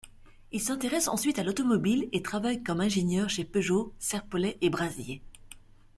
[0.51, 5.21] Il s'intéresse ensuite à l'automobile et travaille comme ingénieur chez Peugeot, Serpollet et Brasier.